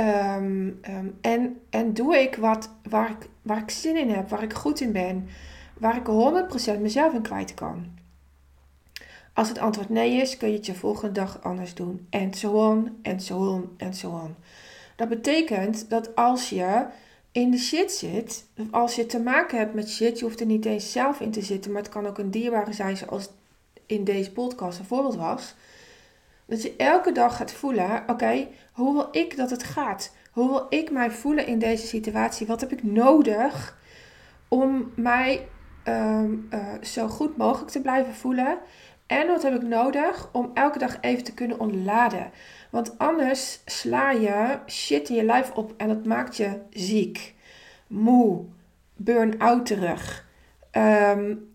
Ehm, 0.00 0.70
ehm, 0.80 1.06
en, 1.20 1.60
en 1.70 1.94
doe 1.94 2.16
ik 2.16 2.36
wat 2.36 2.70
waar 2.88 3.10
ik, 3.10 3.28
waar 3.42 3.58
ik 3.58 3.70
zin 3.70 3.96
in 3.96 4.10
heb, 4.10 4.28
waar 4.28 4.42
ik 4.42 4.52
goed 4.52 4.80
in 4.80 4.92
ben, 4.92 5.28
waar 5.78 5.96
ik 5.96 6.06
100% 6.06 6.80
mezelf 6.80 7.12
in 7.12 7.22
kwijt 7.22 7.54
kan. 7.54 7.86
Als 9.32 9.48
het 9.48 9.58
antwoord 9.58 9.88
nee 9.88 10.20
is, 10.20 10.36
kun 10.36 10.48
je 10.48 10.56
het 10.56 10.66
je 10.66 10.74
volgende 10.74 11.12
dag 11.12 11.42
anders 11.42 11.74
doen. 11.74 12.06
En 12.10 12.34
zo 12.34 12.52
on, 12.52 12.98
en 13.02 13.20
zo 13.20 13.38
on, 13.38 13.74
en 13.76 13.94
zo 13.94 14.10
on. 14.10 14.34
Dat 14.96 15.08
betekent 15.08 15.90
dat 15.90 16.14
als 16.14 16.48
je 16.48 16.86
in 17.32 17.50
de 17.50 17.58
shit 17.58 17.92
zit, 17.92 18.44
als 18.70 18.94
je 18.94 19.06
te 19.06 19.20
maken 19.20 19.58
hebt 19.58 19.74
met 19.74 19.90
shit, 19.90 20.18
je 20.18 20.24
hoeft 20.24 20.40
er 20.40 20.46
niet 20.46 20.64
eens 20.64 20.92
zelf 20.92 21.20
in 21.20 21.30
te 21.30 21.42
zitten, 21.42 21.72
maar 21.72 21.82
het 21.82 21.90
kan 21.90 22.06
ook 22.06 22.18
een 22.18 22.30
dierbare 22.30 22.72
zijn, 22.72 22.96
zoals 22.96 23.28
in 23.86 24.04
deze 24.04 24.32
podcast 24.32 24.78
een 24.78 24.84
voorbeeld 24.84 25.16
was. 25.16 25.54
Dat 26.50 26.62
je 26.62 26.74
elke 26.76 27.12
dag 27.12 27.36
gaat 27.36 27.52
voelen: 27.52 28.02
oké, 28.06 28.48
hoe 28.72 28.92
wil 28.92 29.08
ik 29.10 29.36
dat 29.36 29.50
het 29.50 29.62
gaat? 29.62 30.14
Hoe 30.30 30.48
wil 30.48 30.66
ik 30.68 30.90
mij 30.90 31.10
voelen 31.10 31.46
in 31.46 31.58
deze 31.58 31.86
situatie? 31.86 32.46
Wat 32.46 32.60
heb 32.60 32.72
ik 32.72 32.82
nodig 32.82 33.78
om 34.48 34.92
mij 34.96 35.48
ehm, 35.84 36.34
eh, 36.50 36.60
zo 36.82 37.08
goed 37.08 37.36
mogelijk 37.36 37.70
te 37.70 37.80
blijven 37.80 38.14
voelen? 38.14 38.58
En 39.06 39.26
wat 39.26 39.42
heb 39.42 39.54
ik 39.54 39.62
nodig 39.62 40.28
om 40.32 40.50
elke 40.54 40.78
dag 40.78 40.98
even 41.00 41.24
te 41.24 41.34
kunnen 41.34 41.60
ontladen? 41.60 42.30
Want 42.70 42.98
anders 42.98 43.60
sla 43.64 44.10
je 44.10 44.58
shit 44.66 45.08
in 45.08 45.14
je 45.14 45.24
lijf 45.24 45.50
op 45.50 45.74
en 45.76 45.88
dat 45.88 46.04
maakt 46.04 46.36
je 46.36 46.60
ziek, 46.70 47.34
moe, 47.86 48.44
burn-outerig. 48.96 50.28
Um, 50.72 51.49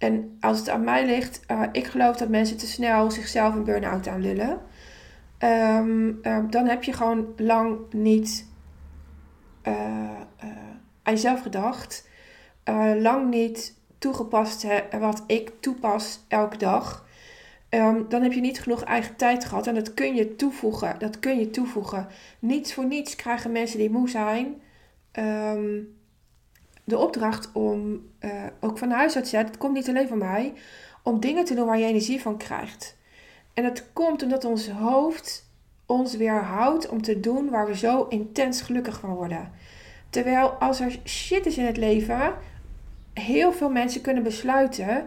en 0.00 0.36
als 0.40 0.58
het 0.58 0.68
aan 0.68 0.84
mij 0.84 1.06
ligt, 1.06 1.40
uh, 1.50 1.62
ik 1.72 1.86
geloof 1.86 2.16
dat 2.16 2.28
mensen 2.28 2.56
te 2.56 2.66
snel 2.66 3.10
zichzelf 3.10 3.54
een 3.54 3.64
burn-out 3.64 4.08
aanlullen. 4.08 4.60
Um, 5.38 6.20
dan 6.50 6.66
heb 6.66 6.82
je 6.82 6.92
gewoon 6.92 7.26
lang 7.36 7.78
niet 7.90 8.46
uh, 9.68 9.74
aan 11.02 11.12
jezelf 11.12 11.42
gedacht. 11.42 12.08
lang 12.98 13.30
niet 13.30 13.78
toegepast 13.98 14.62
hè, 14.62 14.98
wat 14.98 15.24
ik 15.26 15.52
toepas 15.60 16.24
elke 16.28 16.56
dag. 16.56 17.06
Um, 17.70 18.08
dan 18.08 18.22
heb 18.22 18.32
je 18.32 18.40
niet 18.40 18.60
genoeg 18.60 18.82
eigen 18.82 19.16
tijd 19.16 19.44
gehad. 19.44 19.66
En 19.66 19.74
dat 19.74 19.94
kun 19.94 20.14
je 20.14 20.36
toevoegen. 20.36 20.98
Dat 20.98 21.18
kun 21.18 21.38
je 21.38 21.50
toevoegen. 21.50 22.06
Niets 22.38 22.74
voor 22.74 22.86
niets 22.86 23.16
krijgen 23.16 23.52
mensen 23.52 23.78
die 23.78 23.90
moe 23.90 24.08
zijn. 24.08 24.60
Um, 25.12 25.98
de 26.90 26.98
opdracht 26.98 27.52
om, 27.52 28.02
uh, 28.20 28.30
ook 28.60 28.78
van 28.78 28.90
huis 28.90 29.16
uit 29.16 29.28
zet, 29.28 29.46
het 29.46 29.58
komt 29.58 29.74
niet 29.74 29.88
alleen 29.88 30.08
van 30.08 30.18
mij, 30.18 30.52
om 31.02 31.20
dingen 31.20 31.44
te 31.44 31.54
doen 31.54 31.66
waar 31.66 31.78
je 31.78 31.86
energie 31.86 32.20
van 32.20 32.36
krijgt. 32.36 32.96
En 33.54 33.62
dat 33.62 33.92
komt 33.92 34.22
omdat 34.22 34.44
ons 34.44 34.68
hoofd 34.68 35.48
ons 35.86 36.16
weerhoudt 36.16 36.88
om 36.88 37.02
te 37.02 37.20
doen 37.20 37.50
waar 37.50 37.66
we 37.66 37.76
zo 37.76 38.06
intens 38.08 38.60
gelukkig 38.60 39.00
van 39.00 39.14
worden. 39.14 39.52
Terwijl 40.10 40.48
als 40.48 40.80
er 40.80 40.98
shit 41.04 41.46
is 41.46 41.58
in 41.58 41.64
het 41.64 41.76
leven, 41.76 42.34
heel 43.14 43.52
veel 43.52 43.70
mensen 43.70 44.00
kunnen 44.00 44.22
besluiten 44.22 45.06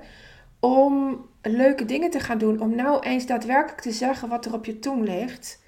om 0.60 1.26
leuke 1.42 1.86
dingen 1.86 2.10
te 2.10 2.20
gaan 2.20 2.38
doen. 2.38 2.62
Om 2.62 2.76
nou 2.76 3.00
eens 3.00 3.26
daadwerkelijk 3.26 3.82
te 3.82 3.92
zeggen 3.92 4.30
wat 4.30 4.46
er 4.46 4.54
op 4.54 4.66
je 4.66 4.80
tong 4.80 5.04
ligt. 5.04 5.62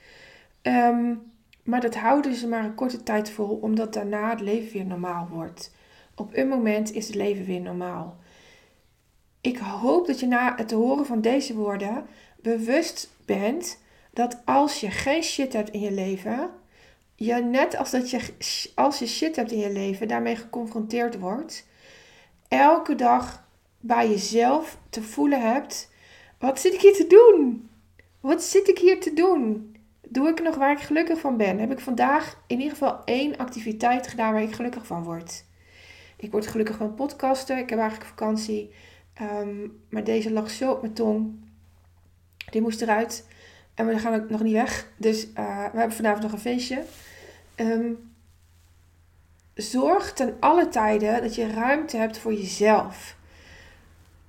Um, 0.61 1.33
maar 1.63 1.81
dat 1.81 1.95
houden 1.95 2.35
ze 2.35 2.47
maar 2.47 2.63
een 2.63 2.75
korte 2.75 3.03
tijd 3.03 3.29
vol, 3.29 3.59
omdat 3.61 3.93
daarna 3.93 4.29
het 4.29 4.41
leven 4.41 4.73
weer 4.73 4.85
normaal 4.85 5.27
wordt. 5.31 5.75
Op 6.15 6.29
een 6.33 6.47
moment 6.47 6.93
is 6.93 7.07
het 7.07 7.15
leven 7.15 7.45
weer 7.45 7.61
normaal. 7.61 8.17
Ik 9.41 9.57
hoop 9.57 10.07
dat 10.07 10.19
je 10.19 10.27
na 10.27 10.55
het 10.55 10.71
horen 10.71 11.05
van 11.05 11.21
deze 11.21 11.53
woorden 11.53 12.05
bewust 12.41 13.09
bent 13.25 13.79
dat 14.13 14.41
als 14.45 14.79
je 14.79 14.91
geen 14.91 15.23
shit 15.23 15.53
hebt 15.53 15.69
in 15.69 15.79
je 15.79 15.91
leven, 15.91 16.49
je 17.15 17.33
net 17.33 17.75
als 17.75 17.91
dat 17.91 18.09
je 18.09 18.21
als 18.75 18.99
je 18.99 19.07
shit 19.07 19.35
hebt 19.35 19.51
in 19.51 19.59
je 19.59 19.71
leven 19.71 20.07
daarmee 20.07 20.35
geconfronteerd 20.35 21.19
wordt, 21.19 21.65
elke 22.47 22.95
dag 22.95 23.47
bij 23.79 24.09
jezelf 24.09 24.77
te 24.89 25.03
voelen 25.03 25.41
hebt: 25.51 25.91
wat 26.39 26.59
zit 26.59 26.73
ik 26.73 26.81
hier 26.81 26.93
te 26.93 27.07
doen? 27.07 27.69
Wat 28.19 28.43
zit 28.43 28.67
ik 28.67 28.77
hier 28.77 28.99
te 28.99 29.13
doen? 29.13 29.75
Doe 30.07 30.29
ik 30.29 30.41
nog 30.41 30.55
waar 30.55 30.71
ik 30.71 30.79
gelukkig 30.79 31.19
van 31.19 31.37
ben? 31.37 31.59
Heb 31.59 31.71
ik 31.71 31.79
vandaag 31.79 32.43
in 32.47 32.57
ieder 32.57 32.71
geval 32.71 33.03
één 33.03 33.37
activiteit 33.37 34.07
gedaan 34.07 34.33
waar 34.33 34.41
ik 34.41 34.55
gelukkig 34.55 34.85
van 34.85 35.03
word? 35.03 35.44
Ik 36.25 36.31
word 36.31 36.47
gelukkig 36.47 36.77
van 36.77 36.95
podcasten. 36.95 37.57
Ik 37.57 37.69
heb 37.69 37.79
eigenlijk 37.79 38.09
vakantie. 38.09 38.71
Ehm, 39.13 39.67
maar 39.89 40.03
deze 40.03 40.31
lag 40.31 40.49
zo 40.49 40.71
op 40.71 40.81
mijn 40.81 40.93
tong. 40.93 41.35
Die 42.51 42.61
moest 42.61 42.81
eruit. 42.81 43.27
En 43.73 43.87
we 43.87 43.99
gaan 43.99 44.21
ook 44.21 44.29
nog 44.29 44.41
niet 44.41 44.53
weg. 44.53 44.87
Dus 44.97 45.27
uh, 45.27 45.33
we 45.71 45.77
hebben 45.77 45.95
vanavond 45.95 46.23
nog 46.23 46.31
een 46.31 46.39
feestje. 46.39 46.83
Ehm, 47.55 47.91
zorg 49.53 50.13
ten 50.13 50.35
alle 50.39 50.67
tijden 50.67 51.21
dat 51.21 51.35
je 51.35 51.51
ruimte 51.51 51.97
hebt 51.97 52.17
voor 52.17 52.33
jezelf. 52.33 53.15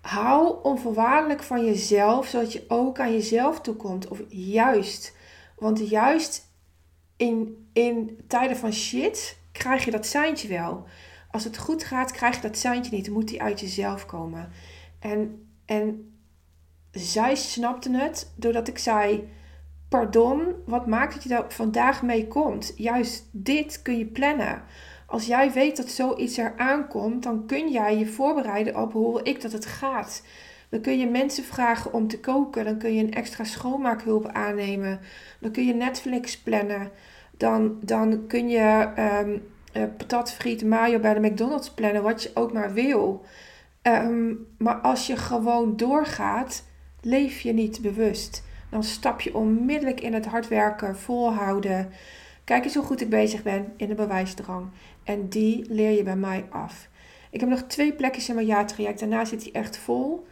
Hou 0.00 0.56
onvoorwaardelijk 0.62 1.42
van 1.42 1.64
jezelf, 1.64 2.26
zodat 2.26 2.52
je 2.52 2.64
ook 2.68 3.00
aan 3.00 3.12
jezelf 3.12 3.60
toekomt. 3.60 4.08
Of 4.08 4.20
juist. 4.28 5.16
Want 5.58 5.88
juist 5.88 6.48
in, 7.16 7.68
in 7.72 8.24
tijden 8.26 8.56
van 8.56 8.72
shit 8.72 9.38
krijg 9.52 9.84
je 9.84 9.90
dat 9.90 10.06
seintje 10.06 10.48
wel 10.48 10.86
als 11.36 11.44
het 11.44 11.58
goed 11.58 11.84
gaat, 11.84 12.12
krijg 12.12 12.34
je 12.34 12.40
dat 12.42 12.56
seintje 12.56 12.96
niet. 12.96 13.10
Moet 13.10 13.28
die 13.28 13.42
uit 13.42 13.60
jezelf 13.60 14.06
komen. 14.06 14.48
En, 14.98 15.48
en 15.64 16.16
zij 16.90 17.34
snapte 17.34 17.96
het 17.96 18.32
doordat 18.36 18.68
ik 18.68 18.78
zei: 18.78 19.28
pardon, 19.88 20.54
wat 20.66 20.86
maakt 20.86 21.14
dat 21.14 21.22
je 21.22 21.28
daar 21.28 21.44
vandaag 21.48 22.02
mee 22.02 22.26
komt? 22.26 22.72
Juist 22.76 23.28
dit 23.30 23.82
kun 23.82 23.98
je 23.98 24.06
plannen. 24.06 24.62
Als 25.06 25.26
jij 25.26 25.52
weet 25.52 25.76
dat 25.76 25.88
zoiets 25.88 26.38
er 26.38 26.54
aankomt, 26.56 27.22
dan 27.22 27.46
kun 27.46 27.70
jij 27.70 27.98
je 27.98 28.06
voorbereiden 28.06 28.76
op 28.76 28.92
hoe 28.92 29.22
ik 29.22 29.40
dat 29.40 29.52
het 29.52 29.66
gaat. 29.66 30.22
Dan 30.68 30.80
kun 30.80 30.98
je 30.98 31.06
mensen 31.06 31.44
vragen 31.44 31.92
om 31.92 32.08
te 32.08 32.20
koken. 32.20 32.64
Dan 32.64 32.78
kun 32.78 32.94
je 32.94 33.02
een 33.02 33.14
extra 33.14 33.44
schoonmaakhulp 33.44 34.26
aannemen. 34.26 35.00
Dan 35.40 35.50
kun 35.50 35.66
je 35.66 35.74
Netflix 35.74 36.38
plannen. 36.38 36.90
Dan, 37.36 37.78
dan 37.80 38.26
kun 38.26 38.48
je 38.48 38.92
um, 39.22 39.42
uh, 39.76 39.82
patat, 39.96 40.32
friet, 40.32 40.64
mayo 40.64 40.98
bij 40.98 41.14
de 41.14 41.20
McDonald's 41.20 41.70
plannen. 41.70 42.02
Wat 42.02 42.22
je 42.22 42.30
ook 42.34 42.52
maar 42.52 42.72
wil. 42.72 43.24
Ehm, 43.82 44.34
maar 44.58 44.74
als 44.74 45.06
je 45.06 45.16
gewoon 45.16 45.76
doorgaat, 45.76 46.64
leef 47.00 47.40
je 47.40 47.52
niet 47.52 47.80
bewust. 47.80 48.44
Dan 48.70 48.84
stap 48.84 49.20
je 49.20 49.34
onmiddellijk 49.34 50.00
in 50.00 50.14
het 50.14 50.26
hard 50.26 50.48
werken, 50.48 50.96
volhouden. 50.96 51.90
Kijk 52.44 52.64
eens 52.64 52.74
hoe 52.74 52.84
goed 52.84 53.00
ik 53.00 53.08
bezig 53.10 53.42
ben 53.42 53.72
in 53.76 53.88
de 53.88 53.94
bewijsdrang. 53.94 54.66
En 55.04 55.28
die 55.28 55.64
leer 55.68 55.90
je 55.90 56.02
bij 56.02 56.16
mij 56.16 56.44
af. 56.50 56.88
Ik 57.30 57.40
heb 57.40 57.48
nog 57.48 57.62
twee 57.62 57.92
plekjes 57.92 58.28
in 58.28 58.34
mijn 58.34 58.46
jaartraject. 58.46 59.00
Daarna 59.00 59.24
zit 59.24 59.42
hij 59.42 59.52
echt 59.52 59.78
vol. 59.78 60.26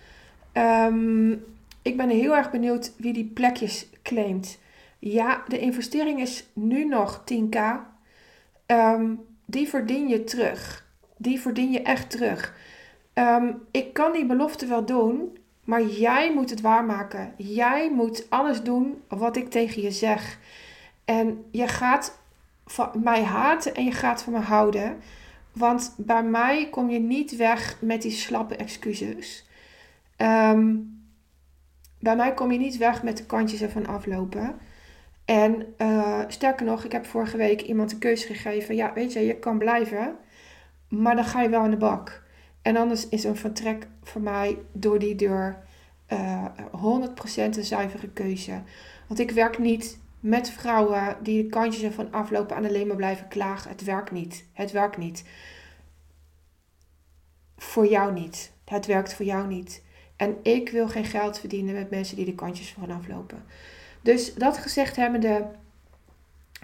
Um, 0.53 1.45
ik 1.83 1.97
ben 1.97 2.09
heel 2.09 2.37
erg 2.37 2.51
benieuwd 2.51 2.93
wie 2.97 3.13
die 3.13 3.25
plekjes 3.25 3.89
claimt. 4.03 4.59
Ja, 4.99 5.45
de 5.49 5.59
investering 5.59 6.21
is 6.21 6.47
nu 6.53 6.85
nog 6.85 7.25
10k. 7.25 7.57
Um, 7.57 7.81
ehm, 8.67 9.15
die 9.55 9.69
verdien 9.69 10.09
je 10.09 10.25
terug. 10.25 10.87
Die 11.17 11.41
verdien 11.41 11.73
je 11.73 11.83
echt 11.83 12.11
terug. 12.11 12.55
Um, 13.15 13.63
ik 13.71 13.93
kan 13.93 14.13
die 14.13 14.27
belofte 14.27 14.67
wel 14.67 14.85
doen, 14.85 15.39
maar 15.65 15.83
jij 15.83 16.33
moet 16.33 16.51
het 16.51 16.61
waarmaken. 16.61 17.35
Jij 17.37 17.91
moet 17.93 18.27
alles 18.31 18.63
doen 18.63 19.03
wat 19.09 19.37
ik 19.37 19.51
tegen 19.51 19.83
je 19.83 19.91
zeg. 19.91 20.39
En 21.05 21.45
je 21.51 21.69
gaat 21.69 22.19
van 22.67 22.91
mij 23.03 23.23
haten 23.23 23.75
en 23.75 23.85
je 23.85 23.93
gaat 23.93 24.23
van 24.23 24.33
me 24.33 24.39
houden. 24.39 24.97
Want 25.53 25.95
bij 25.97 26.23
mij 26.23 26.69
kom 26.71 26.91
je 26.91 26.99
niet 26.99 27.37
weg 27.37 27.77
met 27.81 28.03
die 28.03 28.11
slappe 28.11 28.57
excuses. 28.57 29.49
Um, 30.17 30.93
bij 32.01 32.17
mij 32.17 32.35
kom 32.35 32.53
je 32.53 32.59
niet 32.59 32.77
weg 32.77 33.03
met 33.03 33.17
de 33.17 33.27
kantjes 33.27 33.63
ervan 33.63 33.87
aflopen. 33.87 34.59
En 35.25 35.75
uh, 35.79 36.21
sterker 36.29 36.67
nog, 36.67 36.85
ik 36.85 36.93
heb 36.93 37.07
vorige 37.07 37.37
week 37.37 37.61
iemand 37.63 37.93
een 37.93 37.99
keuze 37.99 38.27
gegeven. 38.27 38.75
Ja, 38.75 38.93
weet 38.93 39.13
je, 39.13 39.21
je 39.21 39.39
kan 39.39 39.59
blijven, 39.59 40.17
maar 40.89 41.17
dan 41.17 41.25
ga 41.25 41.43
je 41.43 41.49
wel 41.49 41.61
aan 41.61 41.71
de 41.71 41.77
bak. 41.77 42.23
En 42.63 42.77
anders 42.77 43.09
is 43.09 43.25
een 43.25 43.37
vertrek 43.37 43.87
voor 44.03 44.21
mij 44.21 44.59
door 44.73 44.99
die 44.99 45.15
deur 45.15 45.63
uh, 46.13 46.45
eh, 46.45 47.09
100% 47.53 47.57
een 47.57 47.65
zuivere 47.65 48.09
keuze. 48.09 48.63
Want 49.07 49.21
ik 49.21 49.31
werk 49.31 49.59
niet 49.59 49.99
met 50.21 50.51
vrouwen 50.51 51.17
die 51.23 51.43
de 51.43 51.49
kantjes 51.49 51.83
ervan 51.83 52.13
aflopen 52.13 52.57
en 52.57 52.65
alleen 52.65 52.87
maar 52.87 52.97
blijven 52.97 53.29
klagen. 53.29 53.71
Het 53.71 53.85
werkt 53.85 54.11
niet. 54.11 54.45
Het 54.53 54.73
werkt 54.73 54.97
niet. 54.97 55.25
Voor 57.57 57.87
jou 57.87 58.13
niet. 58.13 58.53
Het 58.65 58.87
werkt 58.87 59.15
voor 59.15 59.27
jou 59.27 59.47
niet. 59.47 59.83
En 60.17 60.37
ik 60.43 60.69
wil 60.69 60.89
geen 60.89 61.05
geld 61.05 61.39
verdienen 61.39 61.75
met 61.75 61.91
mensen 61.91 62.17
die 62.17 62.25
de 62.25 62.35
kantjes 62.35 62.73
vanaf 62.73 63.09
lopen. 63.09 63.45
Dus 64.05 64.35
dat 64.35 64.59
gezegd 64.59 64.97
hebbende, 64.97 65.47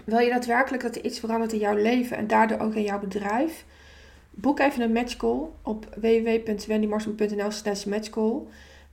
wil 0.05 0.19
je 0.19 0.29
daadwerkelijk 0.29 0.83
dat 0.83 0.95
er 0.95 1.05
iets 1.05 1.19
verandert 1.19 1.53
in 1.53 1.59
jouw 1.59 1.75
leven 1.75 2.17
en 2.17 2.27
daardoor 2.27 2.59
ook 2.59 2.73
in 2.73 2.83
jouw 2.83 2.99
bedrijf? 2.99 3.65
Boek 4.29 4.59
even 4.59 4.81
een 4.81 4.91
matchcall 4.91 5.39
op 5.61 5.85
www.wendymarsman.nl 5.95 7.51
slash 7.51 7.83
matchcall. 7.83 8.41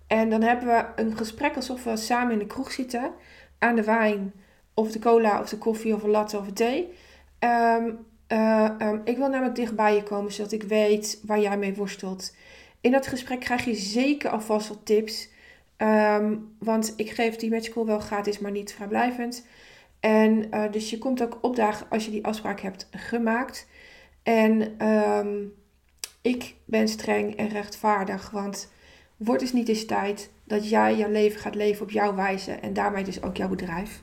En 0.07 0.31
dan 0.31 0.43
hebben 0.43 0.67
we 0.69 1.03
een 1.03 1.17
gesprek 1.17 1.57
alsof 1.57 1.85
we 1.85 1.97
samen 1.97 2.33
in 2.33 2.39
de 2.39 2.47
kroeg 2.47 2.73
zitten. 2.73 3.11
Aan 3.59 3.77
de 3.77 3.85
wijn, 3.85 4.33
of 4.75 4.93
de 4.93 4.99
cola, 4.99 5.41
of 5.41 5.49
de 5.49 5.59
koffie, 5.59 5.95
of 5.95 6.03
een 6.03 6.11
latte, 6.11 6.39
of 6.39 6.47
een 6.47 6.55
thee. 6.55 6.93
Ehm, 7.39 7.91
eh, 8.27 8.71
ehm, 8.79 8.99
ik 9.05 9.17
wil 9.17 9.29
namelijk 9.29 9.57
dichtbij 9.57 9.95
je 9.95 10.03
komen, 10.03 10.33
zodat 10.33 10.53
ik 10.53 10.63
weet 10.63 11.21
waar 11.27 11.41
jij 11.41 11.59
mee 11.59 11.75
worstelt. 11.75 12.35
In 12.81 12.93
dat 12.93 13.07
gesprek 13.07 13.41
krijg 13.41 13.65
je 13.65 13.75
zeker 13.75 14.31
alvast 14.31 14.69
wat 14.69 14.87
tips. 14.87 15.29
Ehm, 15.79 16.37
want 16.59 16.93
ik 16.97 17.11
geef 17.11 17.37
die 17.37 17.51
matchcall 17.51 17.85
wel 17.85 17.99
gratis, 17.99 18.39
maar 18.39 18.51
niet 18.51 18.73
vrijblijvend. 18.73 19.47
En 20.01 20.47
uh, 20.51 20.73
dus 20.73 20.91
je 20.91 20.99
komt 20.99 21.23
ook 21.23 21.39
opdagen 21.41 21.87
als 21.91 22.05
je 22.05 22.11
die 22.11 22.25
afspraak 22.25 22.61
hebt 22.61 22.89
gemaakt. 22.91 23.69
En 24.23 24.87
um, 24.87 25.55
ik 26.23 26.55
ben 26.65 26.89
streng 26.89 27.37
en 27.37 27.49
rechtvaardig, 27.49 28.31
want 28.31 28.73
wordt 29.17 29.41
dus 29.41 29.53
niet 29.53 29.69
eens 29.69 29.85
tijd 29.85 30.31
dat 30.45 30.69
jij 30.69 30.97
jouw 30.97 31.11
leven 31.11 31.41
gaat 31.41 31.55
leven 31.55 31.83
op 31.83 31.91
jouw 31.91 32.15
wijze 32.15 32.53
en 32.53 32.73
daarmee 32.73 33.05
dus 33.05 33.23
ook 33.23 33.37
jouw 33.37 33.49
bedrijf. 33.49 34.03